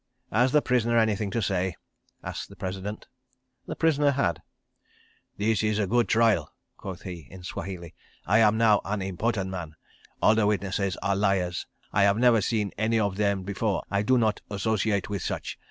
"Has 0.31 0.51
the 0.51 0.63
prisoner 0.63 0.97
anything 0.97 1.29
to 1.29 1.43
say?" 1.43 1.75
asked 2.23 2.49
the 2.49 2.55
President. 2.55 3.07
The 3.67 3.75
prisoner 3.75 4.09
had. 4.09 4.41
"This 5.37 5.61
is 5.61 5.77
a 5.77 5.85
good 5.85 6.07
trial," 6.09 6.51
quoth 6.75 7.03
he, 7.03 7.27
in 7.29 7.43
Swahili. 7.43 7.93
"I 8.25 8.39
am 8.39 8.57
now 8.57 8.81
an 8.83 9.03
important 9.03 9.51
man. 9.51 9.75
All 10.19 10.33
the 10.33 10.47
witnesses 10.47 10.97
are 11.03 11.15
liars. 11.15 11.67
I 11.93 12.01
have 12.01 12.17
never 12.17 12.41
seen 12.41 12.71
any 12.79 12.99
of 12.99 13.17
them 13.17 13.43
before. 13.43 13.83
I 13.91 14.01
do 14.01 14.17
not 14.17 14.41
associate 14.49 15.07
with 15.07 15.21
such. 15.21 15.59